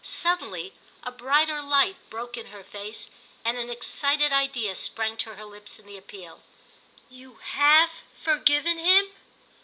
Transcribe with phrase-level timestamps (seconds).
[0.03, 0.73] Suddenly
[1.03, 3.11] a brighter light broke in her face
[3.45, 6.41] and an excited idea sprang to her lips in the appeal:
[7.07, 9.09] "You have forgiven him?"